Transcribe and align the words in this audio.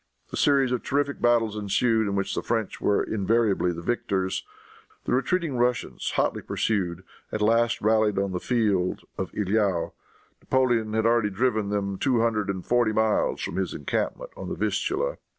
A 0.33 0.35
series 0.35 0.71
of 0.71 0.81
terrific 0.81 1.21
battles 1.21 1.55
ensued, 1.55 2.07
in 2.07 2.15
which 2.15 2.33
the 2.33 2.41
French 2.41 2.81
were 2.81 3.03
invariably 3.03 3.71
the 3.71 3.83
victors. 3.83 4.43
The 5.05 5.13
retreating 5.13 5.57
Russians, 5.57 6.09
hotly 6.15 6.41
pursued, 6.41 7.03
at 7.31 7.39
last 7.39 7.81
rallied 7.83 8.17
on 8.17 8.31
the 8.31 8.39
field 8.39 9.03
of 9.19 9.31
Eylau. 9.31 9.93
Napoleon 10.41 10.93
had 10.93 11.05
already 11.05 11.29
driven 11.29 11.69
them 11.69 11.99
two 11.99 12.19
hundred 12.19 12.49
and 12.49 12.65
forty 12.65 12.91
miles 12.93 13.41
from 13.41 13.57
his 13.57 13.75
encampment 13.75 14.31
on 14.35 14.49
the 14.49 14.55
Vistula. 14.55 15.17